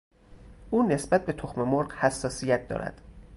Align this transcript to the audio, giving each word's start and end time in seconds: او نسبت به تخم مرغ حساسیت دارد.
او 0.71 0.83
نسبت 0.87 1.25
به 1.25 1.33
تخم 1.33 1.61
مرغ 1.63 1.93
حساسیت 1.93 2.67
دارد. 2.67 3.01